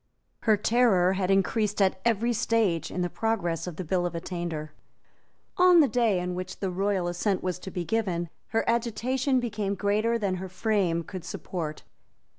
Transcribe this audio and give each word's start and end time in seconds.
Her 0.39 0.57
terror 0.57 1.13
had 1.13 1.29
increased 1.29 1.79
at 1.79 2.01
every 2.03 2.33
stage 2.33 2.89
in 2.89 3.01
the 3.03 3.07
progress 3.09 3.67
of 3.67 3.75
the 3.75 3.83
Bill 3.83 4.07
of 4.07 4.15
Attainder. 4.15 4.73
On 5.57 5.79
the 5.79 5.87
day 5.87 6.19
on 6.19 6.33
which 6.33 6.57
the 6.59 6.71
royal 6.71 7.07
assent 7.07 7.43
was 7.43 7.59
to 7.59 7.69
be 7.69 7.85
given, 7.85 8.29
her 8.47 8.67
agitation 8.67 9.39
became 9.39 9.75
greater 9.75 10.17
than 10.17 10.37
her 10.37 10.49
frame 10.49 11.03
could 11.03 11.23
support. 11.23 11.83